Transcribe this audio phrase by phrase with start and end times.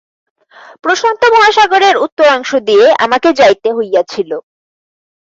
[0.83, 4.31] প্রশান্ত মহাসাগরের উত্তরাংশ দিয়া আমাকে যাইতে হইয়াছিল।